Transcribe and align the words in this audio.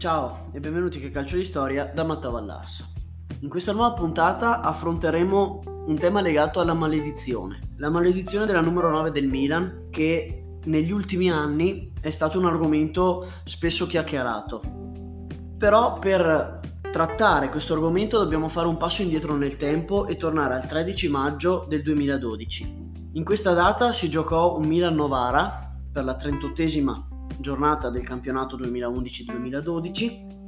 Ciao 0.00 0.48
e 0.52 0.60
benvenuti 0.60 1.04
a 1.04 1.10
Calcio 1.10 1.36
di 1.36 1.44
Storia 1.44 1.84
da 1.84 2.04
Matteo 2.04 2.30
Vallars. 2.30 2.82
In 3.40 3.50
questa 3.50 3.72
nuova 3.72 3.92
puntata 3.92 4.60
affronteremo 4.60 5.84
un 5.88 5.98
tema 5.98 6.22
legato 6.22 6.58
alla 6.58 6.72
maledizione. 6.72 7.74
La 7.76 7.90
maledizione 7.90 8.46
della 8.46 8.62
numero 8.62 8.88
9 8.88 9.10
del 9.10 9.26
Milan 9.26 9.88
che 9.90 10.56
negli 10.64 10.90
ultimi 10.90 11.30
anni 11.30 11.92
è 12.00 12.08
stato 12.08 12.38
un 12.38 12.46
argomento 12.46 13.30
spesso 13.44 13.86
chiacchierato. 13.86 14.62
Però 15.58 15.98
per 15.98 16.60
trattare 16.90 17.50
questo 17.50 17.74
argomento 17.74 18.16
dobbiamo 18.16 18.48
fare 18.48 18.68
un 18.68 18.78
passo 18.78 19.02
indietro 19.02 19.36
nel 19.36 19.58
tempo 19.58 20.06
e 20.06 20.16
tornare 20.16 20.54
al 20.54 20.66
13 20.66 21.10
maggio 21.10 21.66
del 21.68 21.82
2012. 21.82 23.10
In 23.12 23.22
questa 23.22 23.52
data 23.52 23.92
si 23.92 24.08
giocò 24.08 24.56
un 24.56 24.64
Milan-Novara 24.64 25.76
per 25.92 26.04
la 26.04 26.16
38esima 26.16 27.09
giornata 27.40 27.90
del 27.90 28.04
campionato 28.04 28.56
2011-2012. 28.56 30.38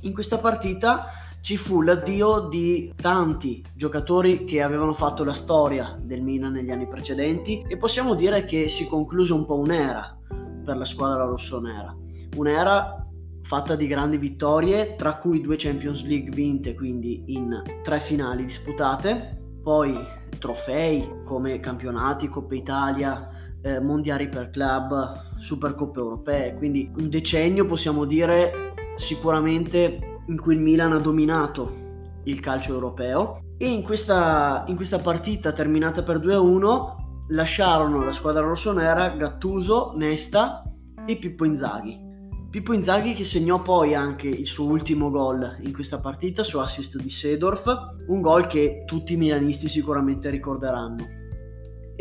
In 0.00 0.12
questa 0.12 0.38
partita 0.38 1.06
ci 1.40 1.56
fu 1.56 1.82
l'addio 1.82 2.48
di 2.48 2.92
tanti 2.94 3.64
giocatori 3.74 4.44
che 4.44 4.62
avevano 4.62 4.92
fatto 4.92 5.24
la 5.24 5.34
storia 5.34 5.98
del 6.00 6.22
Milan 6.22 6.52
negli 6.52 6.70
anni 6.70 6.86
precedenti 6.86 7.64
e 7.66 7.76
possiamo 7.76 8.14
dire 8.14 8.44
che 8.44 8.68
si 8.68 8.86
concluse 8.86 9.32
un 9.32 9.44
po' 9.44 9.58
un'era 9.58 10.18
per 10.64 10.76
la 10.76 10.84
squadra 10.84 11.24
rossonera. 11.24 11.96
Un'era 12.36 13.06
fatta 13.42 13.74
di 13.74 13.86
grandi 13.86 14.18
vittorie, 14.18 14.94
tra 14.94 15.16
cui 15.16 15.40
due 15.40 15.56
Champions 15.56 16.04
League 16.06 16.30
vinte, 16.30 16.74
quindi 16.74 17.24
in 17.26 17.60
tre 17.82 18.00
finali 18.00 18.44
disputate, 18.44 19.40
poi 19.62 20.20
trofei 20.38 21.22
come 21.24 21.60
campionati, 21.60 22.28
Coppa 22.28 22.54
Italia, 22.54 23.28
eh, 23.62 23.80
mondiali 23.80 24.28
per 24.28 24.50
club, 24.50 25.38
Supercoppe 25.38 25.98
europee, 25.98 26.54
quindi 26.54 26.90
un 26.96 27.08
decennio 27.08 27.64
possiamo 27.66 28.04
dire 28.04 28.74
sicuramente 28.96 29.98
in 30.26 30.38
cui 30.40 30.54
il 30.54 30.60
Milan 30.60 30.92
ha 30.92 30.98
dominato 30.98 31.80
il 32.24 32.40
calcio 32.40 32.72
europeo 32.72 33.40
e 33.56 33.68
in 33.68 33.82
questa, 33.82 34.64
in 34.66 34.76
questa 34.76 34.98
partita 34.98 35.52
terminata 35.52 36.02
per 36.02 36.18
2-1 36.18 37.00
lasciarono 37.28 38.04
la 38.04 38.12
squadra 38.12 38.42
rossonera 38.42 39.10
Gattuso, 39.10 39.92
Nesta 39.96 40.62
e 41.06 41.16
Pippo 41.16 41.44
Inzaghi. 41.44 42.10
Pippo 42.50 42.74
Inzaghi 42.74 43.14
che 43.14 43.24
segnò 43.24 43.62
poi 43.62 43.94
anche 43.94 44.28
il 44.28 44.46
suo 44.46 44.66
ultimo 44.66 45.10
gol 45.10 45.56
in 45.62 45.72
questa 45.72 46.00
partita 46.00 46.42
su 46.42 46.58
assist 46.58 46.96
di 46.98 47.08
Sedorf, 47.08 47.66
un 48.08 48.20
gol 48.20 48.46
che 48.46 48.82
tutti 48.84 49.14
i 49.14 49.16
milanisti 49.16 49.68
sicuramente 49.68 50.28
ricorderanno. 50.28 51.21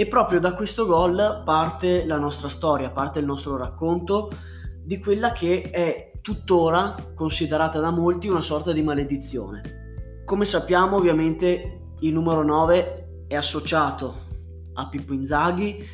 E 0.02 0.08
proprio 0.08 0.40
da 0.40 0.56
questo 0.56 0.88
gol 0.88 1.44
parte 1.46 2.08
la 2.08 2.18
nostra 2.18 2.50
storia, 2.50 2.90
parte 2.90 3.20
il 3.20 3.26
nostro 3.26 3.56
racconto 3.56 4.32
di 4.84 5.00
quella 5.00 5.32
che 5.32 5.70
è 5.70 6.14
tuttora 6.22 6.96
considerata 7.14 7.80
da 7.80 7.92
molti 7.92 8.28
una 8.28 8.42
sorta 8.42 8.72
di 8.72 8.82
maledizione. 8.82 10.24
Come 10.26 10.46
sappiamo 10.46 10.96
ovviamente 10.96 11.90
il 12.00 12.14
numero 12.14 12.44
9 12.44 13.26
è 13.28 13.36
associato 13.36 14.26
a 14.74 14.90
Pippo 14.90 15.14
Inzaghi 15.14 15.86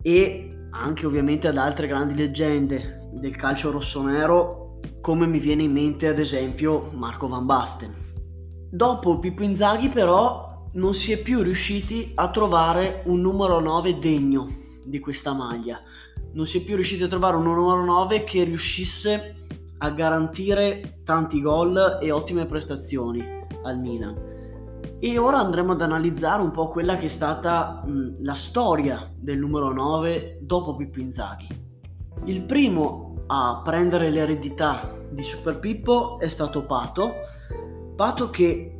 e 0.00 0.68
anche 0.70 1.04
ovviamente 1.04 1.46
ad 1.46 1.58
altre 1.58 1.88
grandi 1.88 2.14
leggende 2.14 3.10
del 3.12 3.36
calcio 3.36 3.70
rossonero 3.70 4.78
come 5.02 5.26
mi 5.26 5.38
viene 5.38 5.64
in 5.64 5.72
mente 5.72 6.08
ad 6.08 6.18
esempio 6.18 6.88
Marco 6.94 7.28
Van 7.28 7.44
Basten. 7.44 7.92
Dopo 8.70 9.18
Pippo 9.18 9.42
Inzaghi 9.42 9.90
però 9.90 10.49
non 10.72 10.94
si 10.94 11.12
è 11.12 11.20
più 11.20 11.42
riusciti 11.42 12.12
a 12.14 12.30
trovare 12.30 13.02
un 13.06 13.20
numero 13.20 13.58
9 13.58 13.98
degno 13.98 14.48
di 14.84 15.00
questa 15.00 15.32
maglia. 15.32 15.80
Non 16.32 16.46
si 16.46 16.58
è 16.58 16.62
più 16.62 16.76
riusciti 16.76 17.02
a 17.02 17.08
trovare 17.08 17.36
un 17.36 17.42
numero 17.42 17.84
9 17.84 18.22
che 18.22 18.44
riuscisse 18.44 19.36
a 19.78 19.90
garantire 19.90 21.00
tanti 21.04 21.40
gol 21.40 21.98
e 22.00 22.10
ottime 22.12 22.46
prestazioni 22.46 23.20
al 23.64 23.78
Milan. 23.78 24.28
E 25.00 25.18
ora 25.18 25.38
andremo 25.38 25.72
ad 25.72 25.82
analizzare 25.82 26.42
un 26.42 26.50
po' 26.50 26.68
quella 26.68 26.96
che 26.96 27.06
è 27.06 27.10
stata 27.10 27.82
mh, 27.84 28.16
la 28.20 28.34
storia 28.34 29.10
del 29.16 29.38
numero 29.38 29.72
9 29.72 30.38
dopo 30.42 30.76
Pippo 30.76 31.00
Inzaghi. 31.00 31.48
Il 32.26 32.42
primo 32.42 33.24
a 33.26 33.62
prendere 33.64 34.10
l'eredità 34.10 34.88
di 35.10 35.22
Super 35.22 35.58
Pippo 35.58 36.18
è 36.20 36.28
stato 36.28 36.64
Pato. 36.64 37.12
Pato 37.96 38.30
che 38.30 38.76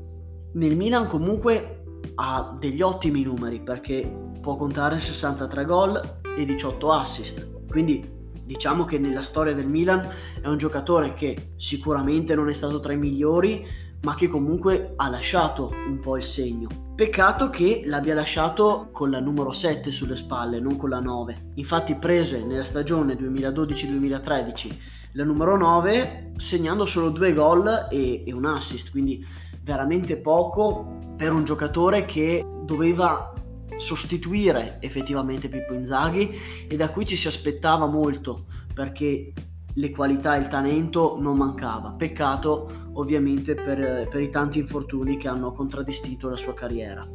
nel 0.53 0.77
Milan 0.77 1.07
comunque 1.07 1.80
ha 2.17 2.57
degli 2.59 2.83
ottimi 2.83 3.23
numeri 3.23 3.61
perché 3.61 4.11
può 4.41 4.57
contare 4.57 4.99
63 4.99 5.65
gol 5.65 6.21
e 6.37 6.45
18 6.45 6.93
assist. 6.93 7.67
Quindi 7.69 8.19
diciamo 8.45 8.85
che 8.85 8.99
nella 8.99 9.23
storia 9.23 9.55
del 9.55 9.69
Milan 9.69 10.09
è 10.41 10.49
un 10.49 10.57
giocatore 10.57 11.15
che 11.15 11.53
sicuramente 11.57 12.35
non 12.35 12.49
è 12.49 12.53
stato 12.53 12.81
tra 12.81 12.93
i 12.93 12.97
migliori, 12.97 13.65
ma 14.03 14.15
che 14.15 14.29
comunque 14.29 14.95
ha 14.97 15.09
lasciato 15.09 15.73
un 15.89 16.01
po' 16.01 16.17
il 16.17 16.23
segno. 16.23 16.69
Peccato 16.95 17.51
che 17.51 17.83
l'abbia 17.85 18.15
lasciato 18.15 18.89
con 18.93 19.11
la 19.11 19.21
numero 19.21 19.53
7 19.53 19.91
sulle 19.91 20.17
spalle, 20.17 20.59
non 20.59 20.77
con 20.77 20.91
la 20.91 21.01
9. 21.01 21.53
Infatti 21.55 21.95
prese 21.97 22.45
nella 22.45 22.65
stagione 22.65 23.15
2012-2013 23.15 24.99
la 25.13 25.25
numero 25.25 25.57
9 25.57 26.33
segnando 26.37 26.87
solo 26.87 27.11
due 27.11 27.33
gol 27.33 27.89
e, 27.91 28.25
e 28.27 28.33
un 28.33 28.45
assist, 28.47 28.91
quindi 28.91 29.25
veramente 29.63 30.17
poco 30.17 30.99
per 31.17 31.33
un 31.33 31.45
giocatore 31.45 32.05
che 32.05 32.47
doveva 32.65 33.33
sostituire 33.77 34.79
effettivamente 34.81 35.49
Pippo 35.49 35.75
Inzaghi 35.75 36.67
e 36.69 36.77
da 36.77 36.91
cui 36.91 37.07
ci 37.07 37.17
si 37.17 37.29
aspettava 37.29 37.87
molto 37.87 38.47
perché 38.75 39.33
le 39.75 39.91
qualità 39.91 40.37
e 40.37 40.41
il 40.41 40.49
talento 40.49 41.17
non 41.19 41.37
mancava. 41.37 41.91
Peccato 41.93 42.91
ovviamente 42.95 43.55
per, 43.55 44.09
per 44.09 44.21
i 44.21 44.31
tanti 44.31 44.59
infortuni 44.59 45.17
che 45.17 45.29
hanno 45.29 45.53
contraddistinto 45.53 46.29
la 46.29 46.37
sua 46.37 46.55
carriera. 46.55 47.07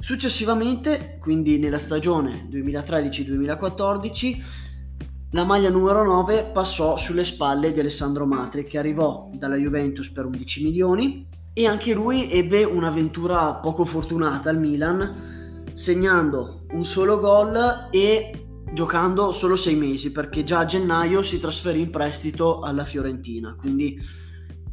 Successivamente, 0.00 1.18
quindi 1.20 1.58
nella 1.58 1.78
stagione 1.78 2.48
2013-2014, 2.50 4.42
la 5.32 5.44
maglia 5.44 5.70
numero 5.70 6.02
9 6.02 6.50
passò 6.52 6.96
sulle 6.96 7.24
spalle 7.24 7.72
di 7.72 7.78
Alessandro 7.78 8.26
Matri 8.26 8.64
che 8.64 8.78
arrivò 8.78 9.30
dalla 9.32 9.54
Juventus 9.54 10.10
per 10.10 10.24
11 10.24 10.62
milioni 10.64 11.26
e 11.52 11.66
anche 11.66 11.94
lui 11.94 12.28
ebbe 12.32 12.64
un'avventura 12.64 13.54
poco 13.54 13.84
fortunata 13.84 14.50
al 14.50 14.58
Milan 14.58 15.70
segnando 15.72 16.66
un 16.72 16.84
solo 16.84 17.20
gol 17.20 17.88
e 17.92 18.46
giocando 18.72 19.30
solo 19.30 19.54
sei 19.54 19.76
mesi 19.76 20.10
perché 20.10 20.42
già 20.42 20.60
a 20.60 20.66
gennaio 20.66 21.22
si 21.22 21.38
trasferì 21.38 21.80
in 21.80 21.90
prestito 21.90 22.60
alla 22.60 22.84
Fiorentina, 22.84 23.54
quindi 23.56 24.00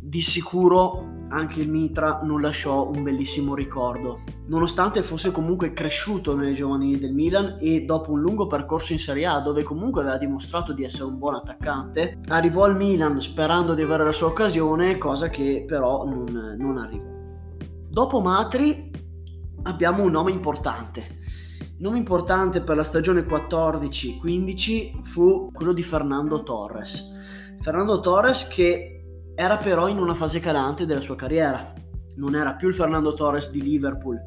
di 0.07 0.21
sicuro 0.21 1.15
anche 1.29 1.59
il 1.59 1.69
Mitra 1.69 2.21
non 2.23 2.39
lasciò 2.39 2.87
un 2.87 3.03
bellissimo 3.03 3.53
ricordo. 3.53 4.21
Nonostante 4.47 5.03
fosse 5.03 5.31
comunque 5.31 5.73
cresciuto 5.73 6.35
nelle 6.35 6.53
giovanili 6.53 6.97
del 6.97 7.11
Milan 7.11 7.57
e 7.59 7.83
dopo 7.83 8.11
un 8.11 8.21
lungo 8.21 8.47
percorso 8.47 8.93
in 8.93 8.99
Serie 8.99 9.25
A 9.25 9.41
dove 9.41 9.63
comunque 9.63 10.01
aveva 10.01 10.17
dimostrato 10.17 10.71
di 10.71 10.85
essere 10.85 11.03
un 11.03 11.17
buon 11.17 11.35
attaccante, 11.35 12.19
arrivò 12.27 12.63
al 12.63 12.77
Milan 12.77 13.19
sperando 13.21 13.73
di 13.73 13.81
avere 13.81 14.05
la 14.05 14.13
sua 14.13 14.27
occasione, 14.27 14.97
cosa 14.97 15.27
che 15.27 15.65
però 15.67 16.05
non, 16.05 16.55
non 16.57 16.77
arrivò. 16.77 17.15
Dopo 17.89 18.21
Matri 18.21 18.89
abbiamo 19.63 20.03
un 20.03 20.11
nome 20.11 20.31
importante, 20.31 21.15
Nome 21.79 21.99
importante 21.99 22.61
per 22.61 22.75
la 22.75 22.83
stagione 22.83 23.21
14-15 23.21 25.03
fu 25.03 25.51
quello 25.53 25.73
di 25.73 25.83
Fernando 25.83 26.41
Torres. 26.41 27.11
Fernando 27.59 27.99
Torres 27.99 28.47
che 28.47 28.96
era 29.39 29.57
però 29.57 29.87
in 29.87 29.99
una 29.99 30.15
fase 30.15 30.39
calante 30.39 30.87
della 30.87 30.99
sua 30.99 31.15
carriera. 31.15 31.71
Non 32.15 32.33
era 32.33 32.55
più 32.55 32.69
il 32.69 32.73
Fernando 32.73 33.13
Torres 33.13 33.51
di 33.51 33.61
Liverpool 33.61 34.19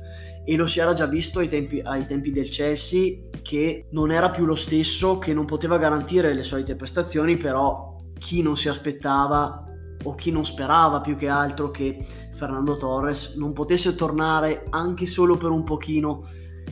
e 0.44 0.54
lo 0.54 0.68
si 0.68 0.78
era 0.78 0.92
già 0.92 1.06
visto 1.06 1.40
ai 1.40 1.48
tempi, 1.48 1.80
ai 1.80 2.06
tempi 2.06 2.30
del 2.30 2.48
Chelsea 2.48 3.18
che 3.42 3.88
non 3.90 4.12
era 4.12 4.30
più 4.30 4.44
lo 4.44 4.54
stesso, 4.54 5.18
che 5.18 5.34
non 5.34 5.46
poteva 5.46 5.78
garantire 5.78 6.32
le 6.32 6.44
solite 6.44 6.76
prestazioni, 6.76 7.36
però 7.36 7.96
chi 8.18 8.40
non 8.40 8.56
si 8.56 8.68
aspettava 8.68 9.64
o 10.04 10.14
chi 10.14 10.30
non 10.30 10.44
sperava 10.44 11.00
più 11.00 11.16
che 11.16 11.26
altro 11.26 11.72
che 11.72 12.06
Fernando 12.32 12.76
Torres 12.76 13.34
non 13.34 13.52
potesse 13.52 13.96
tornare 13.96 14.66
anche 14.70 15.06
solo 15.06 15.36
per 15.36 15.50
un 15.50 15.64
pochino 15.64 16.24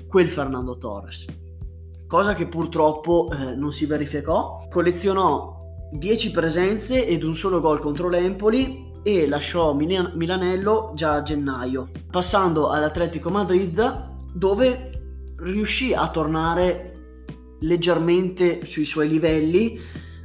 quel 0.07 0.29
Fernando 0.29 0.79
Torres. 0.79 1.27
Cosa 2.07 2.35
che 2.35 2.47
purtroppo 2.47 3.31
eh, 3.33 3.57
non 3.57 3.73
si 3.73 3.85
verificò. 3.85 4.65
Collezionò 4.71 5.58
10 5.91 6.31
presenze 6.31 7.07
ed 7.07 7.23
un 7.23 7.35
solo 7.35 7.61
gol 7.61 7.81
contro 7.81 8.09
l'Empoli 8.09 8.87
e 9.03 9.27
lasciò 9.27 9.73
Milan- 9.75 10.13
Milanello 10.15 10.93
già 10.95 11.15
a 11.15 11.23
gennaio, 11.23 11.91
passando 12.11 12.69
all'Atletico 12.69 13.31
Madrid 13.31 14.07
dove 14.35 15.35
riuscì 15.39 15.95
a 15.95 16.09
tornare 16.11 16.95
leggermente 17.61 18.65
sui 18.67 18.85
suoi 18.85 19.09
livelli 19.09 19.81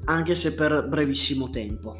anche 0.05 0.35
se 0.35 0.53
per 0.53 0.87
brevissimo 0.87 1.49
tempo. 1.49 1.95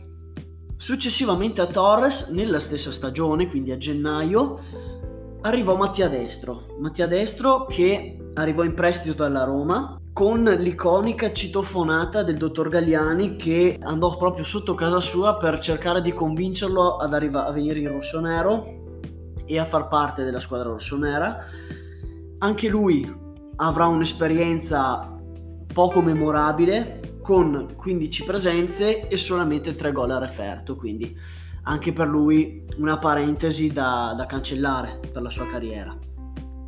Successivamente 0.76 1.62
a 1.62 1.68
Torres, 1.68 2.28
nella 2.28 2.60
stessa 2.60 2.92
stagione, 2.92 3.50
quindi 3.50 3.72
a 3.72 3.78
gennaio, 3.78 4.60
arrivò 5.42 5.78
Mattia 5.78 6.10
Destro. 6.10 6.76
Mattia 6.80 7.08
Destro 7.08 7.66
che 7.66 8.18
arrivò 8.34 8.64
in 8.64 8.74
prestito 8.74 9.24
dalla 9.24 9.46
Roma, 9.46 9.98
con 10.14 10.44
l'iconica 10.44 11.34
citofonata 11.34 12.22
del 12.22 12.38
dottor 12.38 12.70
Galliani 12.70 13.36
che 13.36 13.80
andò 13.82 14.16
proprio 14.16 14.46
sotto 14.46 14.76
casa 14.76 15.00
sua 15.00 15.38
per 15.38 15.60
cercare 15.60 16.02
di 16.02 16.14
convincerlo 16.14 16.98
ad 16.98 17.16
arriva- 17.16 17.48
a 17.48 17.52
venire 17.52 17.80
in 17.80 17.88
rosso-nero 17.88 19.02
e 19.44 19.58
a 19.58 19.66
far 19.66 19.88
parte 19.88 20.24
della 20.24 20.40
squadra 20.40 20.70
rossonera. 20.70 21.40
Anche 22.38 22.68
lui 22.70 23.12
avrà 23.56 23.88
un'esperienza 23.88 25.20
poco 25.74 26.02
memorabile 26.04 27.18
con 27.20 27.74
15 27.76 28.24
presenze 28.24 29.08
e 29.08 29.18
solamente 29.18 29.74
3 29.74 29.92
gol 29.92 30.12
a 30.12 30.20
referto, 30.20 30.76
quindi 30.76 31.18
anche 31.64 31.92
per 31.92 32.08
lui 32.08 32.64
una 32.78 33.00
parentesi 33.00 33.72
da, 33.72 34.14
da 34.16 34.28
cancellare 34.28 35.00
per 35.12 35.24
la 35.24 35.32
sua 35.32 35.48
carriera. 35.48 35.98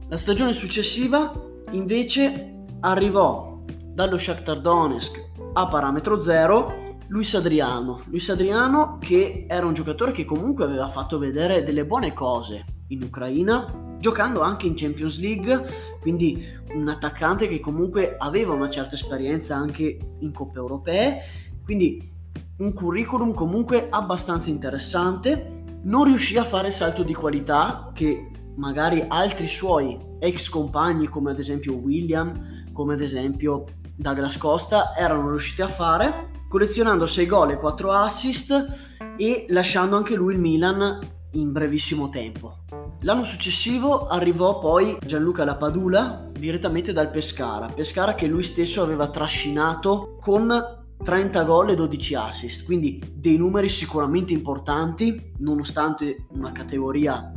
La 0.08 0.18
stagione 0.18 0.54
successiva 0.54 1.32
invece 1.72 2.54
arrivò 2.86 3.64
dallo 3.94 4.18
Shakhtar 4.18 4.62
Donetsk 4.62 5.30
a 5.54 5.68
parametro 5.68 6.22
zero 6.22 6.94
Luis 7.08 7.34
Adriano. 7.34 8.02
Luis 8.06 8.30
Adriano 8.30 8.98
che 9.00 9.46
era 9.48 9.66
un 9.66 9.74
giocatore 9.74 10.12
che 10.12 10.24
comunque 10.24 10.66
aveva 10.66 10.88
fatto 10.88 11.18
vedere 11.18 11.64
delle 11.64 11.86
buone 11.86 12.14
cose 12.14 12.66
in 12.90 13.02
Ucraina, 13.02 13.98
giocando 14.00 14.42
anche 14.42 14.68
in 14.68 14.76
Champions 14.76 15.20
League, 15.20 15.66
quindi 16.00 16.46
un 16.76 16.88
attaccante 16.88 17.48
che 17.48 17.60
comunque 17.60 18.16
aveva 18.18 18.54
una 18.54 18.70
certa 18.70 18.94
esperienza 18.94 19.56
anche 19.56 19.98
in 20.20 20.32
coppe 20.32 20.60
europee, 20.60 21.22
quindi 21.64 22.14
un 22.58 22.72
curriculum 22.74 23.34
comunque 23.34 23.88
abbastanza 23.90 24.52
interessante. 24.52 25.64
Non 25.84 26.04
riuscì 26.04 26.38
a 26.38 26.44
fare 26.44 26.68
il 26.68 26.74
salto 26.74 27.02
di 27.02 27.14
qualità 27.14 27.92
che 27.94 28.30
magari 28.58 29.04
altri 29.08 29.48
suoi 29.48 29.98
ex 30.20 30.50
compagni 30.50 31.08
come 31.08 31.32
ad 31.32 31.40
esempio 31.40 31.74
William 31.76 32.55
come 32.76 32.94
ad 32.94 33.02
esempio 33.02 33.64
Douglas 33.96 34.38
Costa, 34.38 34.94
erano 34.96 35.30
riusciti 35.30 35.62
a 35.62 35.70
fare, 35.70 36.32
collezionando 36.50 37.08
6 37.08 37.26
gol 37.26 37.52
e 37.52 37.56
4 37.56 37.92
assist 37.92 38.68
e 39.16 39.46
lasciando 39.50 39.96
anche 39.96 40.16
lui 40.16 40.34
il 40.34 40.40
Milan 40.42 41.00
in 41.32 41.54
brevissimo 41.54 42.10
tempo. 42.10 42.66
L'anno 43.02 43.24
successivo 43.24 44.08
arrivò 44.08 44.60
poi 44.60 44.98
Gianluca 45.06 45.46
Lapadula 45.46 46.30
direttamente 46.38 46.92
dal 46.92 47.10
Pescara, 47.10 47.68
Pescara 47.68 48.14
che 48.14 48.28
lui 48.28 48.44
stesso 48.44 48.84
aveva 48.84 49.08
trascinato 49.08 50.18
con 50.20 50.84
30 51.02 51.44
gol 51.44 51.70
e 51.70 51.76
12 51.76 52.16
assist, 52.16 52.66
quindi 52.66 53.02
dei 53.16 53.38
numeri 53.38 53.70
sicuramente 53.70 54.34
importanti 54.34 55.32
nonostante 55.38 56.26
una 56.32 56.52
categoria 56.52 57.32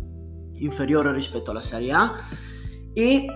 inferiore 0.55 1.13
rispetto 1.13 1.53
alla 1.53 1.61
Serie 1.61 1.93
A 1.93 2.17
e 2.93 3.27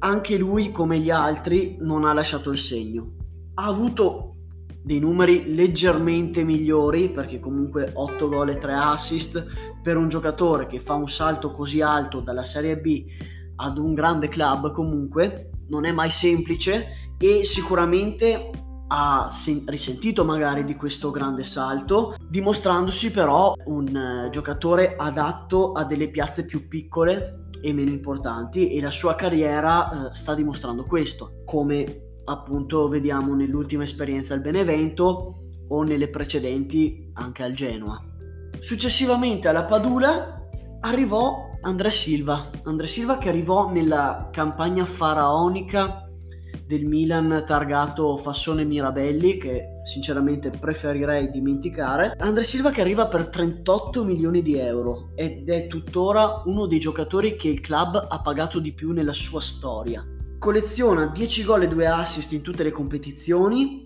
anche 0.00 0.36
lui, 0.36 0.70
come 0.70 0.98
gli 0.98 1.10
altri, 1.10 1.76
non 1.80 2.04
ha 2.04 2.12
lasciato 2.12 2.50
il 2.50 2.58
segno. 2.58 3.16
Ha 3.54 3.66
avuto 3.66 4.34
dei 4.82 4.98
numeri 4.98 5.54
leggermente 5.54 6.42
migliori, 6.42 7.10
perché 7.10 7.38
comunque 7.38 7.90
8 7.92 8.28
gol 8.28 8.50
e 8.50 8.58
3 8.58 8.74
assist 8.74 9.46
per 9.82 9.96
un 9.96 10.08
giocatore 10.08 10.66
che 10.66 10.80
fa 10.80 10.94
un 10.94 11.08
salto 11.08 11.50
così 11.50 11.80
alto 11.80 12.20
dalla 12.20 12.44
Serie 12.44 12.78
B 12.78 13.06
ad 13.56 13.76
un 13.76 13.92
grande 13.92 14.28
club 14.28 14.72
comunque 14.72 15.50
non 15.68 15.84
è 15.84 15.92
mai 15.92 16.10
semplice 16.10 17.14
e 17.18 17.44
sicuramente 17.44 18.50
ha 18.88 19.28
sen- 19.28 19.64
risentito 19.66 20.24
magari 20.24 20.64
di 20.64 20.74
questo 20.74 21.10
grande 21.10 21.44
salto, 21.44 22.16
dimostrandosi 22.18 23.10
però 23.10 23.54
un 23.66 24.24
uh, 24.26 24.30
giocatore 24.30 24.96
adatto 24.96 25.72
a 25.72 25.84
delle 25.84 26.08
piazze 26.08 26.44
più 26.44 26.66
piccole 26.66 27.49
e 27.60 27.72
meno 27.72 27.90
importanti 27.90 28.72
e 28.72 28.80
la 28.80 28.90
sua 28.90 29.14
carriera 29.14 30.08
eh, 30.10 30.14
sta 30.14 30.34
dimostrando 30.34 30.84
questo, 30.84 31.42
come 31.44 32.20
appunto 32.24 32.88
vediamo 32.88 33.34
nell'ultima 33.34 33.84
esperienza 33.84 34.34
al 34.34 34.40
Benevento 34.40 35.42
o 35.68 35.82
nelle 35.82 36.08
precedenti 36.08 37.10
anche 37.14 37.42
al 37.42 37.52
Genoa. 37.52 38.02
Successivamente 38.60 39.48
alla 39.48 39.64
Padula 39.64 40.40
arrivò 40.80 41.48
André 41.62 41.90
Silva, 41.90 42.50
André 42.64 42.86
Silva 42.86 43.18
che 43.18 43.28
arrivò 43.28 43.70
nella 43.70 44.28
campagna 44.30 44.84
faraonica 44.84 46.06
del 46.70 46.86
Milan 46.86 47.42
targato 47.44 48.16
Fassone 48.16 48.64
Mirabelli 48.64 49.38
che 49.38 49.80
sinceramente 49.82 50.50
preferirei 50.50 51.28
dimenticare. 51.28 52.14
Andre 52.16 52.44
Silva 52.44 52.70
che 52.70 52.80
arriva 52.80 53.08
per 53.08 53.26
38 53.26 54.04
milioni 54.04 54.40
di 54.40 54.56
euro 54.56 55.10
ed 55.16 55.50
è 55.50 55.66
tuttora 55.66 56.42
uno 56.44 56.66
dei 56.66 56.78
giocatori 56.78 57.34
che 57.34 57.48
il 57.48 57.60
club 57.60 58.06
ha 58.08 58.20
pagato 58.20 58.60
di 58.60 58.72
più 58.72 58.92
nella 58.92 59.12
sua 59.12 59.40
storia. 59.40 60.06
Colleziona 60.38 61.06
10 61.06 61.44
gol 61.44 61.62
e 61.64 61.68
2 61.68 61.86
assist 61.88 62.30
in 62.30 62.40
tutte 62.40 62.62
le 62.62 62.70
competizioni, 62.70 63.82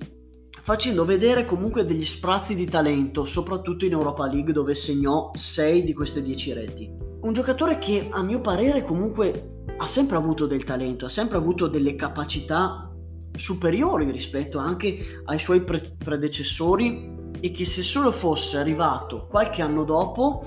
facendo 0.60 1.06
vedere 1.06 1.46
comunque 1.46 1.86
degli 1.86 2.04
sprazzi 2.04 2.54
di 2.54 2.66
talento, 2.66 3.25
soprattutto 3.25 3.86
in 3.86 3.92
Europa 3.92 4.26
League 4.26 4.52
dove 4.52 4.75
segnò 4.75 5.31
6 5.32 5.84
di 5.84 5.94
queste 5.94 6.20
10 6.20 6.52
reti. 6.52 6.92
Un 7.22 7.32
giocatore 7.32 7.78
che 7.78 8.08
a 8.10 8.22
mio 8.22 8.42
parere 8.42 8.82
comunque 8.82 9.53
ha 9.76 9.86
sempre 9.86 10.16
avuto 10.16 10.46
del 10.46 10.64
talento, 10.64 11.06
ha 11.06 11.10
sempre 11.10 11.36
avuto 11.36 11.66
delle 11.66 11.96
capacità 11.96 12.90
superiori 13.36 14.10
rispetto 14.10 14.58
anche 14.58 15.20
ai 15.24 15.38
suoi 15.38 15.62
pre- 15.62 15.96
predecessori 16.02 17.12
e 17.40 17.50
che 17.50 17.64
se 17.64 17.82
solo 17.82 18.10
fosse 18.10 18.56
arrivato 18.56 19.26
qualche 19.26 19.62
anno 19.62 19.84
dopo, 19.84 20.46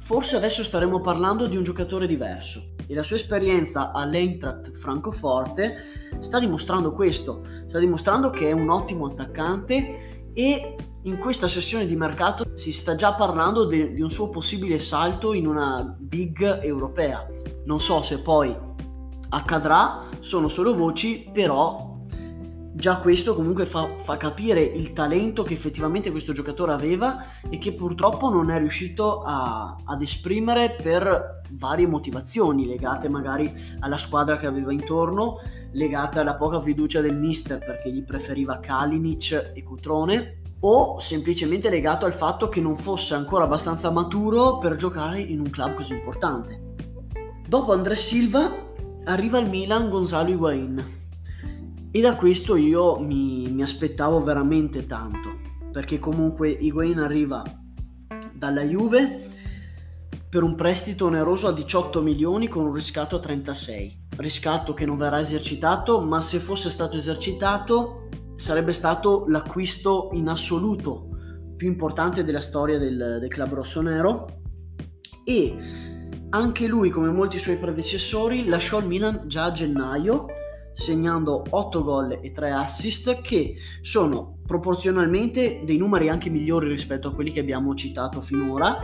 forse 0.00 0.36
adesso 0.36 0.62
staremmo 0.62 1.00
parlando 1.00 1.46
di 1.46 1.56
un 1.56 1.62
giocatore 1.62 2.06
diverso. 2.06 2.74
E 2.86 2.94
la 2.94 3.02
sua 3.02 3.16
esperienza 3.16 3.92
all'Eintracht 3.92 4.70
Francoforte 4.72 5.76
sta 6.20 6.38
dimostrando 6.38 6.92
questo, 6.92 7.44
sta 7.66 7.78
dimostrando 7.78 8.30
che 8.30 8.48
è 8.48 8.52
un 8.52 8.68
ottimo 8.68 9.06
attaccante 9.06 10.30
e 10.34 10.76
in 11.04 11.18
questa 11.18 11.48
sessione 11.48 11.86
di 11.86 11.96
mercato 11.96 12.56
si 12.56 12.72
sta 12.72 12.94
già 12.94 13.14
parlando 13.14 13.64
de- 13.64 13.92
di 13.92 14.02
un 14.02 14.10
suo 14.10 14.28
possibile 14.28 14.78
salto 14.78 15.32
in 15.32 15.46
una 15.46 15.96
big 15.98 16.60
europea. 16.62 17.26
Non 17.64 17.80
so 17.80 18.02
se 18.02 18.18
poi 18.18 18.54
accadrà, 19.28 20.04
sono 20.20 20.48
solo 20.48 20.74
voci, 20.74 21.28
però 21.32 21.92
già 22.74 22.96
questo 22.96 23.34
comunque 23.34 23.66
fa, 23.66 23.96
fa, 23.98 24.16
capire 24.16 24.62
il 24.62 24.92
talento 24.92 25.42
che 25.42 25.52
effettivamente 25.52 26.10
questo 26.10 26.32
giocatore 26.32 26.72
aveva 26.72 27.22
e 27.48 27.58
che 27.58 27.72
purtroppo 27.74 28.30
non 28.30 28.50
è 28.50 28.58
riuscito 28.58 29.20
a, 29.22 29.76
ad 29.84 30.02
esprimere 30.02 30.76
per 30.82 31.42
varie 31.50 31.86
motivazioni 31.86 32.66
legate 32.66 33.08
magari 33.08 33.52
alla 33.80 33.98
squadra 33.98 34.36
che 34.36 34.46
aveva 34.46 34.72
intorno, 34.72 35.38
legate 35.72 36.18
alla 36.18 36.34
poca 36.34 36.60
fiducia 36.60 37.00
del 37.00 37.16
mister 37.16 37.58
perché 37.58 37.92
gli 37.92 38.02
preferiva 38.02 38.58
Kalinic 38.58 39.52
e 39.54 39.62
Cutrone 39.62 40.40
o 40.60 40.98
semplicemente 40.98 41.68
legato 41.68 42.06
al 42.06 42.14
fatto 42.14 42.48
che 42.48 42.60
non 42.60 42.76
fosse 42.76 43.14
ancora 43.14 43.44
abbastanza 43.44 43.90
maturo 43.90 44.58
per 44.58 44.76
giocare 44.76 45.20
in 45.20 45.40
un 45.40 45.50
club 45.50 45.74
così 45.74 45.92
importante. 45.92 46.71
Dopo 47.52 47.74
André 47.74 47.96
Silva 47.96 48.72
arriva 49.04 49.36
al 49.36 49.46
Milan 49.46 49.90
Gonzalo 49.90 50.30
Higuain. 50.30 50.82
E 51.90 52.00
da 52.00 52.14
questo 52.14 52.56
io 52.56 52.98
mi, 52.98 53.46
mi 53.50 53.62
aspettavo 53.62 54.22
veramente 54.22 54.86
tanto 54.86 55.38
perché 55.70 55.98
comunque 55.98 56.48
Higuain 56.48 56.98
arriva 56.98 57.42
dalla 58.32 58.62
Juve 58.62 59.28
per 60.30 60.42
un 60.42 60.54
prestito 60.54 61.04
oneroso 61.04 61.46
a 61.46 61.52
18 61.52 62.00
milioni 62.00 62.48
con 62.48 62.64
un 62.64 62.72
riscatto 62.72 63.16
a 63.16 63.20
36 63.20 64.06
riscatto 64.16 64.72
che 64.72 64.86
non 64.86 64.96
verrà 64.96 65.20
esercitato 65.20 66.00
ma 66.00 66.22
se 66.22 66.38
fosse 66.38 66.70
stato 66.70 66.96
esercitato 66.96 68.08
sarebbe 68.34 68.72
stato 68.72 69.26
l'acquisto 69.28 70.08
in 70.12 70.28
assoluto 70.28 71.08
più 71.54 71.68
importante 71.68 72.24
della 72.24 72.40
storia 72.40 72.78
del, 72.78 73.18
del 73.20 73.28
club 73.28 73.52
rossonero. 73.52 74.40
E 75.24 75.91
anche 76.34 76.66
lui, 76.66 76.88
come 76.88 77.10
molti 77.10 77.38
suoi 77.38 77.58
predecessori, 77.58 78.46
lasciò 78.46 78.78
il 78.78 78.86
Milan 78.86 79.24
già 79.26 79.44
a 79.44 79.52
gennaio, 79.52 80.26
segnando 80.72 81.44
8 81.50 81.82
gol 81.82 82.18
e 82.22 82.32
3 82.32 82.52
assist, 82.52 83.20
che 83.20 83.56
sono 83.82 84.38
proporzionalmente 84.46 85.60
dei 85.62 85.76
numeri 85.76 86.08
anche 86.08 86.30
migliori 86.30 86.68
rispetto 86.68 87.08
a 87.08 87.14
quelli 87.14 87.32
che 87.32 87.40
abbiamo 87.40 87.74
citato 87.74 88.22
finora. 88.22 88.78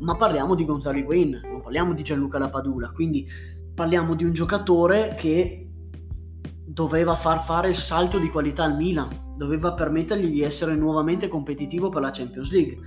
Ma 0.00 0.16
parliamo 0.16 0.54
di 0.54 0.64
Gonzalo 0.64 0.96
Higuain, 0.96 1.38
non 1.44 1.60
parliamo 1.60 1.92
di 1.92 2.02
Gianluca 2.02 2.38
Lapadula, 2.38 2.92
quindi 2.92 3.28
parliamo 3.74 4.14
di 4.14 4.24
un 4.24 4.32
giocatore 4.32 5.14
che 5.18 5.68
doveva 6.66 7.14
far 7.14 7.44
fare 7.44 7.68
il 7.68 7.74
salto 7.74 8.18
di 8.18 8.30
qualità 8.30 8.64
al 8.64 8.74
Milan, 8.74 9.34
doveva 9.36 9.74
permettergli 9.74 10.30
di 10.30 10.40
essere 10.40 10.74
nuovamente 10.74 11.28
competitivo 11.28 11.90
per 11.90 12.00
la 12.00 12.10
Champions 12.10 12.50
League 12.50 12.78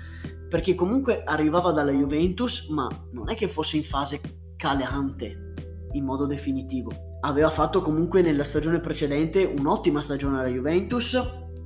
perché 0.50 0.76
comunque 0.76 1.24
arrivava 1.24 1.72
dalla 1.72 1.92
Juventus, 1.92 2.70
ma 2.70 2.88
non 3.12 3.30
è 3.30 3.36
che 3.36 3.48
fosse 3.48 3.78
in 3.78 3.84
fase 3.84 4.20
calante 4.56 5.54
in 5.94 6.04
modo 6.04 6.26
definitivo. 6.26 6.92
Aveva 7.22 7.50
fatto 7.50 7.82
comunque 7.82 8.22
nella 8.22 8.44
stagione 8.44 8.80
precedente 8.80 9.44
un'ottima 9.44 10.02
stagione 10.02 10.40
alla 10.40 10.50
Juventus, 10.50 11.20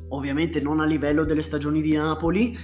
ovviamente 0.09 0.61
non 0.61 0.79
a 0.79 0.85
livello 0.85 1.23
delle 1.23 1.43
stagioni 1.43 1.81
di 1.81 1.93
Napoli, 1.93 2.57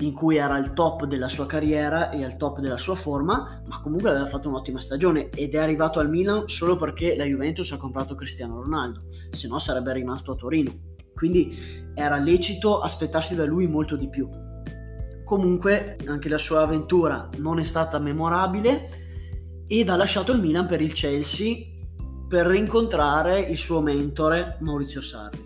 in 0.00 0.12
cui 0.12 0.36
era 0.36 0.54
al 0.54 0.74
top 0.74 1.06
della 1.06 1.28
sua 1.28 1.46
carriera 1.46 2.10
e 2.10 2.22
al 2.22 2.36
top 2.36 2.60
della 2.60 2.76
sua 2.76 2.94
forma, 2.94 3.62
ma 3.66 3.80
comunque 3.80 4.10
aveva 4.10 4.26
fatto 4.26 4.48
un'ottima 4.48 4.80
stagione 4.80 5.30
ed 5.30 5.54
è 5.54 5.58
arrivato 5.58 6.00
al 6.00 6.10
Milan 6.10 6.48
solo 6.48 6.76
perché 6.76 7.16
la 7.16 7.24
Juventus 7.24 7.72
ha 7.72 7.78
comprato 7.78 8.14
Cristiano 8.14 8.60
Ronaldo, 8.60 9.04
se 9.30 9.48
no 9.48 9.58
sarebbe 9.58 9.92
rimasto 9.94 10.32
a 10.32 10.36
Torino. 10.36 10.94
Quindi 11.14 11.90
era 11.94 12.18
lecito 12.18 12.80
aspettarsi 12.80 13.34
da 13.34 13.46
lui 13.46 13.66
molto 13.66 13.96
di 13.96 14.08
più. 14.10 14.28
Comunque 15.26 15.96
anche 16.06 16.28
la 16.28 16.38
sua 16.38 16.60
avventura 16.60 17.28
non 17.38 17.58
è 17.58 17.64
stata 17.64 17.98
memorabile 17.98 19.64
ed 19.66 19.88
ha 19.88 19.96
lasciato 19.96 20.30
il 20.30 20.40
Milan 20.40 20.68
per 20.68 20.80
il 20.80 20.92
Chelsea 20.92 21.66
per 22.28 22.46
rincontrare 22.46 23.40
il 23.40 23.56
suo 23.56 23.80
mentore 23.80 24.56
Maurizio 24.60 25.00
Sarri. 25.00 25.44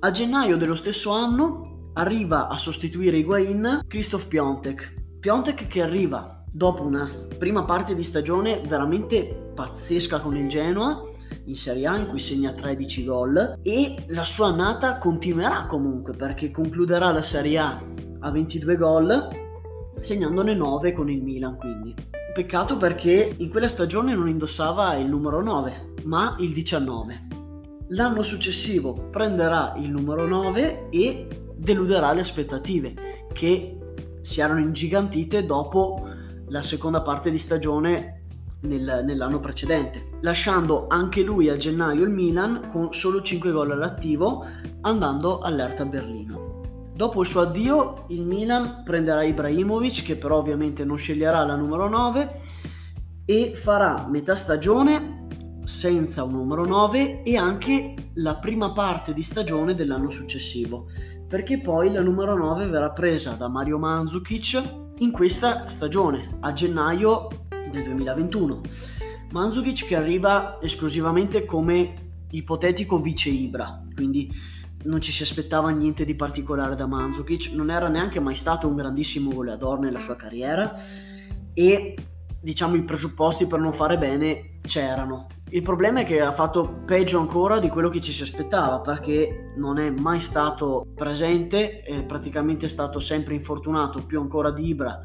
A 0.00 0.10
gennaio 0.10 0.58
dello 0.58 0.74
stesso 0.74 1.10
anno 1.12 1.90
arriva 1.94 2.48
a 2.48 2.58
sostituire 2.58 3.16
Higuain 3.16 3.86
Christoph 3.88 4.28
Piontek. 4.28 4.92
Piontek 5.20 5.68
che 5.68 5.80
arriva 5.80 6.44
dopo 6.52 6.82
una 6.82 7.08
prima 7.38 7.64
parte 7.64 7.94
di 7.94 8.04
stagione 8.04 8.60
veramente 8.60 9.52
pazzesca 9.54 10.20
con 10.20 10.36
il 10.36 10.50
Genoa 10.50 11.00
in 11.46 11.56
Serie 11.56 11.86
A 11.86 11.96
in 11.96 12.08
cui 12.08 12.20
segna 12.20 12.52
13 12.52 13.04
gol 13.06 13.58
e 13.62 14.04
la 14.08 14.24
sua 14.24 14.48
annata 14.48 14.98
continuerà 14.98 15.64
comunque 15.64 16.12
perché 16.12 16.50
concluderà 16.50 17.10
la 17.10 17.22
Serie 17.22 17.58
A 17.58 17.82
a 18.24 18.30
22 18.30 18.76
gol 18.76 19.28
segnandone 20.00 20.54
9 20.54 20.92
con 20.92 21.10
il 21.10 21.22
Milan 21.22 21.56
quindi. 21.56 21.94
Peccato 22.32 22.76
perché 22.76 23.34
in 23.36 23.50
quella 23.50 23.68
stagione 23.68 24.14
non 24.14 24.28
indossava 24.28 24.94
il 24.96 25.06
numero 25.06 25.42
9, 25.42 25.92
ma 26.04 26.34
il 26.40 26.52
19. 26.52 27.20
L'anno 27.88 28.22
successivo 28.22 29.08
prenderà 29.10 29.74
il 29.76 29.90
numero 29.90 30.26
9 30.26 30.88
e 30.90 31.28
deluderà 31.54 32.12
le 32.12 32.22
aspettative 32.22 32.94
che 33.32 33.78
si 34.20 34.40
erano 34.40 34.60
ingigantite 34.60 35.44
dopo 35.44 36.08
la 36.48 36.62
seconda 36.62 37.02
parte 37.02 37.30
di 37.30 37.38
stagione 37.38 38.22
nel, 38.62 39.02
nell'anno 39.04 39.38
precedente, 39.38 40.18
lasciando 40.22 40.86
anche 40.88 41.22
lui 41.22 41.50
a 41.50 41.56
gennaio 41.56 42.02
il 42.02 42.10
Milan 42.10 42.68
con 42.68 42.92
solo 42.92 43.22
5 43.22 43.52
gol 43.52 43.70
all'attivo 43.70 44.44
andando 44.80 45.40
all'Erta 45.40 45.84
Berlino. 45.84 46.53
Dopo 46.94 47.22
il 47.22 47.26
suo 47.26 47.40
addio, 47.40 48.04
il 48.10 48.22
Milan 48.22 48.82
prenderà 48.84 49.24
Ibrahimovic, 49.24 50.04
che 50.04 50.16
però 50.16 50.38
ovviamente 50.38 50.84
non 50.84 50.96
sceglierà 50.96 51.44
la 51.44 51.56
numero 51.56 51.88
9, 51.88 52.40
e 53.24 53.52
farà 53.54 54.06
metà 54.08 54.36
stagione 54.36 55.26
senza 55.64 56.22
un 56.22 56.34
numero 56.34 56.64
9 56.64 57.24
e 57.24 57.36
anche 57.36 57.94
la 58.14 58.36
prima 58.36 58.70
parte 58.72 59.12
di 59.12 59.24
stagione 59.24 59.74
dell'anno 59.74 60.08
successivo, 60.08 60.86
perché 61.26 61.60
poi 61.60 61.90
la 61.90 62.00
numero 62.00 62.36
9 62.36 62.66
verrà 62.66 62.90
presa 62.90 63.32
da 63.32 63.48
Mario 63.48 63.78
Mandzukic 63.78 64.62
in 64.98 65.10
questa 65.10 65.68
stagione, 65.68 66.36
a 66.40 66.52
gennaio 66.52 67.26
del 67.72 67.82
2021. 67.82 68.60
Mandzukic 69.32 69.88
che 69.88 69.96
arriva 69.96 70.58
esclusivamente 70.62 71.44
come 71.44 71.94
ipotetico 72.30 73.00
vice 73.00 73.30
Ibra, 73.30 73.82
quindi 73.96 74.30
non 74.84 75.00
ci 75.00 75.12
si 75.12 75.22
aspettava 75.22 75.70
niente 75.70 76.04
di 76.04 76.14
particolare 76.14 76.74
da 76.74 76.86
Mandzukic, 76.86 77.52
non 77.52 77.70
era 77.70 77.88
neanche 77.88 78.20
mai 78.20 78.34
stato 78.34 78.68
un 78.68 78.76
grandissimo 78.76 79.32
goleador 79.32 79.78
nella 79.78 80.00
sua 80.00 80.16
carriera 80.16 80.74
e 81.52 81.94
diciamo 82.40 82.74
i 82.76 82.82
presupposti 82.82 83.46
per 83.46 83.60
non 83.60 83.72
fare 83.72 83.98
bene 83.98 84.58
c'erano. 84.60 85.28
Il 85.50 85.62
problema 85.62 86.00
è 86.00 86.04
che 86.04 86.20
ha 86.20 86.32
fatto 86.32 86.82
peggio 86.84 87.18
ancora 87.20 87.58
di 87.58 87.68
quello 87.68 87.88
che 87.88 88.00
ci 88.00 88.12
si 88.12 88.22
aspettava 88.22 88.80
perché 88.80 89.52
non 89.56 89.78
è 89.78 89.90
mai 89.90 90.20
stato 90.20 90.86
presente, 90.94 91.80
è 91.80 92.04
praticamente 92.04 92.68
stato 92.68 92.98
sempre 92.98 93.34
infortunato, 93.34 94.04
più 94.04 94.20
ancora 94.20 94.50
di 94.50 94.66
Ibra 94.66 95.02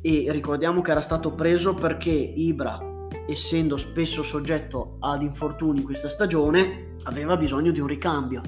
e 0.00 0.26
ricordiamo 0.28 0.82
che 0.82 0.90
era 0.90 1.00
stato 1.00 1.32
preso 1.32 1.74
perché 1.74 2.10
Ibra 2.10 2.92
essendo 3.26 3.76
spesso 3.76 4.22
soggetto 4.22 4.96
ad 5.00 5.22
infortuni 5.22 5.80
in 5.80 5.84
questa 5.84 6.08
stagione, 6.08 6.96
aveva 7.04 7.36
bisogno 7.36 7.70
di 7.70 7.80
un 7.80 7.86
ricambio 7.86 8.42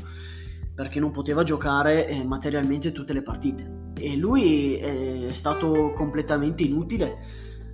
perché 0.75 1.01
non 1.01 1.11
poteva 1.11 1.43
giocare 1.43 2.07
eh, 2.07 2.23
materialmente 2.25 2.93
tutte 2.93 3.13
le 3.13 3.23
partite. 3.23 3.93
E 3.99 4.17
lui 4.17 4.77
è 4.77 5.33
stato 5.33 5.93
completamente 5.95 6.63
inutile. 6.63 7.17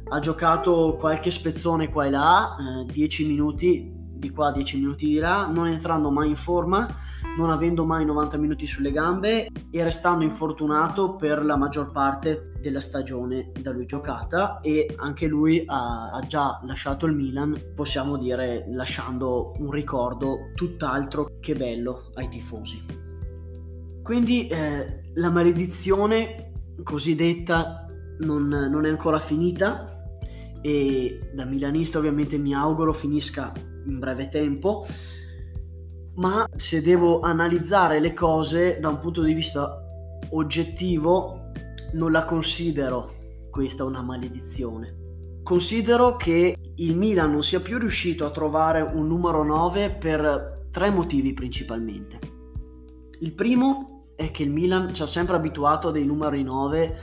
Ha 0.09 0.21
giocato 0.21 0.97
qualche 0.99 1.33
spezzone 1.33 1.91
qua 1.91 2.07
e 2.07 2.11
là, 2.11 2.57
10 2.87 3.23
eh, 3.23 3.27
minuti 3.27 4.02
di 4.23 4.31
qua 4.31 4.53
10 4.53 4.77
minuti 4.77 5.07
di 5.07 5.19
là, 5.19 5.49
non 5.53 5.67
entrando 5.67 6.09
mai 6.13 6.29
in 6.29 6.37
forma, 6.37 6.89
non 7.37 7.51
avendo 7.51 7.85
mai 7.85 8.05
90 8.05 8.37
minuti 8.37 8.69
sulle 8.69 8.93
gambe 8.93 9.49
e 9.69 9.83
restando 9.83 10.23
infortunato 10.23 11.17
per 11.17 11.45
la 11.45 11.57
maggior 11.57 11.91
parte 11.91 12.53
della 12.61 12.81
stagione 12.81 13.51
da 13.61 13.73
lui 13.73 13.85
giocata 13.85 14.61
e 14.61 14.95
anche 14.97 15.27
lui 15.27 15.65
ha, 15.67 16.11
ha 16.13 16.21
già 16.25 16.61
lasciato 16.63 17.07
il 17.07 17.15
Milan, 17.15 17.73
possiamo 17.75 18.17
dire 18.17 18.65
lasciando 18.69 19.55
un 19.59 19.73
ricordo 19.73 20.53
tutt'altro 20.55 21.39
che 21.41 21.57
bello 21.57 22.13
ai 22.15 22.29
tifosi. 22.29 22.81
Quindi 24.05 24.47
eh, 24.47 25.01
la 25.15 25.31
maledizione 25.31 26.53
cosiddetta 26.85 27.89
non, 28.21 28.47
non 28.47 28.87
è 28.87 28.89
ancora 28.89 29.19
finita 29.19 29.89
e 30.61 31.31
da 31.35 31.45
milanista 31.45 31.99
ovviamente 31.99 32.39
mi 32.39 32.55
auguro 32.55 32.93
finisca 32.93 33.53
in 33.87 33.99
breve 33.99 34.29
tempo, 34.29 34.87
ma 36.15 36.47
se 36.57 36.83
devo 36.83 37.21
analizzare 37.21 38.01
le 38.01 38.13
cose 38.13 38.79
da 38.81 38.89
un 38.89 38.99
punto 38.99 39.23
di 39.23 39.33
vista 39.33 39.83
oggettivo 40.31 41.51
non 41.93 42.13
la 42.13 42.25
considero 42.25 43.15
questa 43.51 43.85
una 43.85 44.03
maledizione. 44.03 45.01
Considero 45.43 46.17
che 46.17 46.57
il 46.77 46.97
Milan 46.97 47.33
non 47.33 47.43
sia 47.43 47.61
più 47.61 47.79
riuscito 47.79 48.25
a 48.25 48.31
trovare 48.31 48.81
un 48.81 49.07
numero 49.07 49.43
9 49.43 49.91
per 49.91 50.63
tre 50.71 50.91
motivi 50.91 51.35
principalmente. 51.35 52.19
Il 53.21 53.33
primo 53.33 54.05
è 54.17 54.31
che 54.31 54.43
il 54.43 54.51
Milan 54.51 54.95
ci 54.95 55.03
ha 55.03 55.07
sempre 55.07 55.37
abituato 55.37 55.89
a 55.89 55.91
dei 55.91 56.07
numeri 56.07 56.43
9 56.43 56.99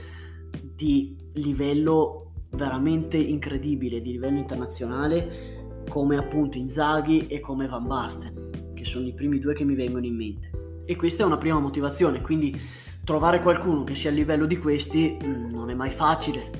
di 0.74 1.16
livello 1.34 2.32
veramente 2.52 3.16
incredibile, 3.16 4.00
di 4.00 4.12
livello 4.12 4.38
internazionale, 4.38 5.59
come 5.90 6.16
appunto 6.16 6.56
Inzaghi 6.56 7.26
e 7.26 7.40
come 7.40 7.66
Van 7.66 7.84
Basten, 7.84 8.72
che 8.74 8.84
sono 8.84 9.06
i 9.06 9.12
primi 9.12 9.38
due 9.40 9.52
che 9.52 9.64
mi 9.64 9.74
vengono 9.74 10.06
in 10.06 10.14
mente. 10.14 10.50
E 10.86 10.96
questa 10.96 11.24
è 11.24 11.26
una 11.26 11.36
prima 11.36 11.58
motivazione, 11.58 12.22
quindi 12.22 12.58
trovare 13.04 13.40
qualcuno 13.40 13.84
che 13.84 13.94
sia 13.94 14.10
a 14.10 14.14
livello 14.14 14.46
di 14.46 14.56
questi 14.56 15.18
mm, 15.22 15.50
non 15.50 15.68
è 15.68 15.74
mai 15.74 15.90
facile, 15.90 16.50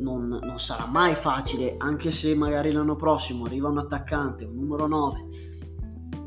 non, 0.00 0.26
non, 0.26 0.58
sarà 0.58 0.86
mai 0.86 1.14
facile, 1.14 1.76
anche 1.78 2.10
se 2.10 2.34
magari 2.34 2.72
l'anno 2.72 2.96
prossimo 2.96 3.44
arriva 3.44 3.68
un 3.68 3.78
attaccante, 3.78 4.44
un 4.44 4.56
numero 4.56 4.86
9 4.86 5.26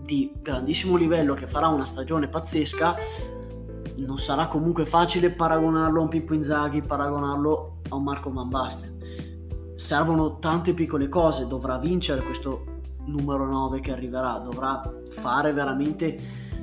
di 0.05 0.31
grandissimo 0.39 0.95
livello 0.95 1.33
che 1.33 1.47
farà 1.47 1.67
una 1.67 1.85
stagione 1.85 2.29
pazzesca, 2.29 2.95
non 3.97 4.17
sarà 4.17 4.47
comunque 4.47 4.85
facile 4.85 5.29
paragonarlo 5.29 5.99
a 5.99 6.03
un 6.03 6.09
Pippo 6.09 6.33
Inzaghi, 6.33 6.81
paragonarlo 6.81 7.81
a 7.89 7.95
un 7.95 8.03
Marco 8.03 8.31
Van 8.31 8.49
Basten 8.49 8.95
servono 9.75 10.39
tante 10.39 10.73
piccole 10.73 11.09
cose, 11.09 11.47
dovrà 11.47 11.77
vincere 11.77 12.23
questo 12.23 12.73
numero 13.05 13.45
9 13.45 13.79
che 13.81 13.91
arriverà, 13.91 14.39
dovrà 14.39 14.81
fare 15.09 15.53
veramente 15.53 16.17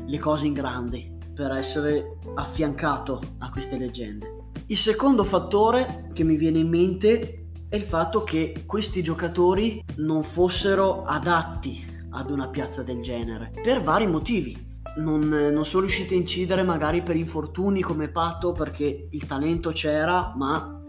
le 0.04 0.19
cose 0.19 0.47
in 0.47 0.52
grande 0.52 1.19
per 1.35 1.52
essere 1.52 2.19
affiancato 2.35 3.21
a 3.38 3.50
queste 3.50 3.78
leggende. 3.78 4.40
Il 4.66 4.76
secondo 4.76 5.25
fattore 5.25 6.11
che 6.12 6.25
mi 6.25 6.37
viene 6.37 6.59
in 6.59 6.69
mente 6.69 7.47
è 7.69 7.76
il 7.76 7.83
fatto 7.83 8.23
che 8.23 8.64
questi 8.66 9.02
giocatori 9.02 9.83
non 9.97 10.23
fossero 10.23 11.04
adatti 11.04 11.85
ad 12.11 12.31
una 12.31 12.49
piazza 12.49 12.83
del 12.83 13.00
genere 13.02 13.52
per 13.62 13.81
vari 13.81 14.07
motivi. 14.07 14.71
Non, 14.99 15.26
non, 15.26 15.64
sono 15.64 15.85
riusciti 15.85 16.12
a 16.12 16.19
incidere 16.19 16.62
magari 16.62 17.02
per 17.02 17.16
infortuni 17.16 17.81
come 17.81 18.09
Patto 18.09 18.52
perché 18.52 19.09
il 19.11 19.26
talento 19.26 19.71
c'era 19.71 20.35
ma 20.37 20.82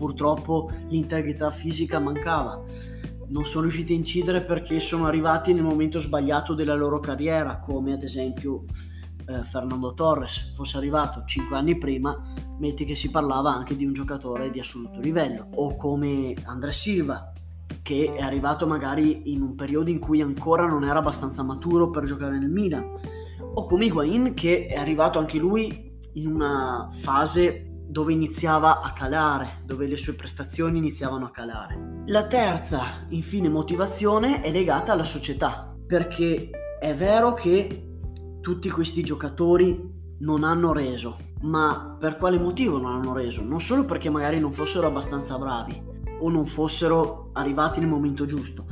purtroppo 0.00 0.70
l'integrità 0.88 1.50
fisica 1.50 1.98
mancava. 1.98 2.58
Non 3.28 3.44
sono 3.44 3.64
riusciti 3.64 3.92
a 3.92 3.96
incidere 3.96 4.40
perché 4.40 4.80
sono 4.80 5.04
arrivati 5.04 5.52
nel 5.52 5.62
momento 5.62 5.98
sbagliato 5.98 6.54
della 6.54 6.74
loro 6.74 7.00
carriera, 7.00 7.58
come 7.58 7.92
ad 7.92 8.02
esempio 8.02 8.64
eh, 9.26 9.44
Fernando 9.44 9.92
Torres 9.92 10.52
fosse 10.54 10.78
arrivato 10.78 11.22
5 11.26 11.54
anni 11.54 11.76
prima, 11.76 12.18
metti 12.58 12.86
che 12.86 12.94
si 12.94 13.10
parlava 13.10 13.54
anche 13.54 13.76
di 13.76 13.84
un 13.84 13.92
giocatore 13.92 14.48
di 14.48 14.58
assoluto 14.58 15.00
livello, 15.00 15.48
o 15.56 15.74
come 15.74 16.34
André 16.44 16.72
Silva, 16.72 17.30
che 17.82 18.14
è 18.14 18.22
arrivato 18.22 18.66
magari 18.66 19.30
in 19.32 19.42
un 19.42 19.54
periodo 19.54 19.90
in 19.90 19.98
cui 19.98 20.22
ancora 20.22 20.66
non 20.66 20.82
era 20.82 21.00
abbastanza 21.00 21.42
maturo 21.42 21.90
per 21.90 22.04
giocare 22.04 22.38
nel 22.38 22.48
Milan, 22.48 22.84
o 23.52 23.64
come 23.64 23.84
Higuain 23.84 24.32
che 24.32 24.64
è 24.64 24.76
arrivato 24.76 25.18
anche 25.18 25.36
lui 25.36 25.98
in 26.14 26.26
una 26.26 26.88
fase 26.90 27.69
dove 27.90 28.12
iniziava 28.12 28.82
a 28.82 28.92
calare, 28.92 29.62
dove 29.64 29.88
le 29.88 29.96
sue 29.96 30.14
prestazioni 30.14 30.78
iniziavano 30.78 31.26
a 31.26 31.30
calare. 31.30 32.02
La 32.06 32.26
terza, 32.28 33.04
infine, 33.08 33.48
motivazione 33.48 34.42
è 34.42 34.52
legata 34.52 34.92
alla 34.92 35.04
società, 35.04 35.74
perché 35.86 36.50
è 36.78 36.94
vero 36.94 37.32
che 37.32 37.88
tutti 38.40 38.70
questi 38.70 39.02
giocatori 39.02 40.16
non 40.20 40.44
hanno 40.44 40.72
reso, 40.72 41.18
ma 41.42 41.96
per 41.98 42.16
quale 42.16 42.38
motivo 42.38 42.78
non 42.78 42.92
hanno 42.92 43.12
reso? 43.12 43.42
Non 43.42 43.60
solo 43.60 43.84
perché 43.84 44.08
magari 44.08 44.38
non 44.38 44.52
fossero 44.52 44.86
abbastanza 44.86 45.36
bravi 45.36 45.82
o 46.20 46.30
non 46.30 46.46
fossero 46.46 47.30
arrivati 47.32 47.80
nel 47.80 47.88
momento 47.88 48.24
giusto, 48.24 48.66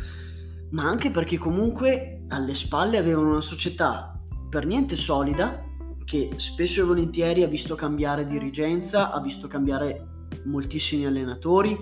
ma 0.71 0.85
anche 0.85 1.11
perché 1.11 1.39
comunque 1.39 2.23
alle 2.29 2.55
spalle 2.55 2.99
avevano 2.99 3.31
una 3.31 3.41
società 3.41 4.17
per 4.49 4.65
niente 4.65 4.95
solida 4.95 5.65
che 6.09 6.31
spesso 6.37 6.81
e 6.81 6.85
volentieri 6.85 7.43
ha 7.43 7.47
visto 7.47 7.75
cambiare 7.75 8.25
dirigenza, 8.25 9.13
ha 9.13 9.21
visto 9.21 9.47
cambiare 9.47 10.07
moltissimi 10.45 11.05
allenatori, 11.05 11.79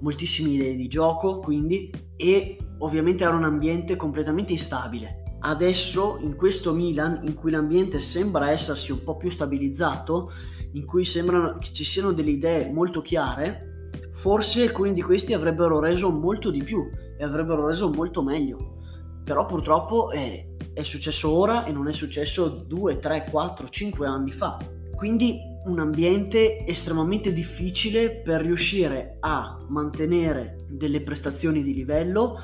moltissime 0.00 0.50
idee 0.50 0.74
di 0.74 0.88
gioco, 0.88 1.38
quindi 1.38 1.88
e 2.16 2.58
ovviamente 2.78 3.22
era 3.22 3.36
un 3.36 3.44
ambiente 3.44 3.94
completamente 3.94 4.50
instabile. 4.50 5.36
Adesso 5.38 6.18
in 6.20 6.34
questo 6.34 6.74
Milan 6.74 7.20
in 7.22 7.34
cui 7.34 7.52
l'ambiente 7.52 8.00
sembra 8.00 8.50
essersi 8.50 8.90
un 8.90 9.04
po' 9.04 9.16
più 9.16 9.30
stabilizzato, 9.30 10.32
in 10.72 10.84
cui 10.84 11.04
sembra 11.04 11.56
che 11.60 11.72
ci 11.72 11.84
siano 11.84 12.10
delle 12.10 12.30
idee 12.30 12.72
molto 12.72 13.00
chiare, 13.02 13.90
forse 14.12 14.62
alcuni 14.62 14.92
di 14.94 15.00
questi 15.00 15.32
avrebbero 15.32 15.78
reso 15.78 16.10
molto 16.10 16.50
di 16.50 16.64
più 16.64 16.90
e 17.16 17.22
avrebbero 17.22 17.68
reso 17.68 17.88
molto 17.88 18.20
meglio. 18.20 18.78
Però 19.22 19.46
purtroppo 19.46 20.10
è, 20.10 20.49
è 20.72 20.82
successo 20.82 21.30
ora 21.30 21.64
e 21.64 21.72
non 21.72 21.88
è 21.88 21.92
successo 21.92 22.48
2, 22.66 22.98
3, 22.98 23.26
4, 23.30 23.68
5 23.68 24.06
anni 24.06 24.30
fa. 24.30 24.58
Quindi 24.94 25.38
un 25.64 25.78
ambiente 25.78 26.64
estremamente 26.66 27.32
difficile 27.32 28.10
per 28.10 28.40
riuscire 28.42 29.16
a 29.20 29.64
mantenere 29.68 30.64
delle 30.68 31.02
prestazioni 31.02 31.62
di 31.62 31.74
livello, 31.74 32.38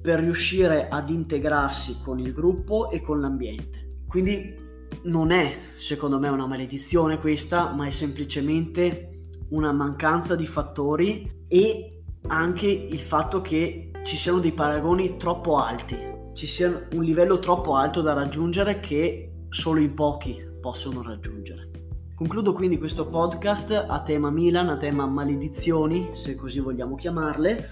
per 0.00 0.20
riuscire 0.20 0.88
ad 0.88 1.10
integrarsi 1.10 1.98
con 2.02 2.18
il 2.18 2.32
gruppo 2.32 2.90
e 2.90 3.00
con 3.00 3.20
l'ambiente. 3.20 4.02
Quindi 4.06 4.66
non 5.04 5.30
è, 5.30 5.56
secondo 5.76 6.18
me, 6.18 6.28
una 6.28 6.46
maledizione 6.46 7.18
questa, 7.18 7.72
ma 7.72 7.86
è 7.86 7.90
semplicemente 7.90 9.10
una 9.50 9.72
mancanza 9.72 10.34
di 10.34 10.46
fattori 10.46 11.44
e 11.48 12.02
anche 12.28 12.66
il 12.66 12.98
fatto 12.98 13.40
che 13.40 13.90
ci 14.04 14.16
siano 14.16 14.38
dei 14.38 14.52
paragoni 14.52 15.16
troppo 15.16 15.56
alti, 15.56 15.96
ci 16.38 16.46
sia 16.46 16.86
un 16.92 17.02
livello 17.02 17.40
troppo 17.40 17.74
alto 17.74 18.00
da 18.00 18.12
raggiungere 18.12 18.78
che 18.78 19.46
solo 19.48 19.80
in 19.80 19.92
pochi 19.92 20.40
possono 20.60 21.02
raggiungere. 21.02 21.68
Concludo 22.14 22.52
quindi 22.52 22.78
questo 22.78 23.08
podcast 23.08 23.72
a 23.88 24.00
tema 24.02 24.30
Milan, 24.30 24.68
a 24.68 24.76
tema 24.76 25.04
maledizioni, 25.04 26.10
se 26.12 26.36
così 26.36 26.60
vogliamo 26.60 26.94
chiamarle, 26.94 27.70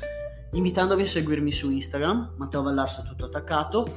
invitandovi 0.50 1.02
a 1.02 1.06
seguirmi 1.06 1.52
su 1.52 1.70
Instagram, 1.70 2.34
Matteo 2.38 2.64
Vallarsa 2.64 3.02
tutto 3.02 3.26
attaccato, 3.26 3.88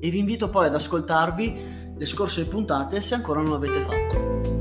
e 0.00 0.10
vi 0.10 0.18
invito 0.18 0.50
poi 0.50 0.66
ad 0.66 0.74
ascoltarvi 0.74 1.94
le 1.96 2.04
scorse 2.04 2.46
puntate 2.46 3.00
se 3.00 3.14
ancora 3.14 3.40
non 3.40 3.52
l'avete 3.52 3.80
fatto. 3.80 4.55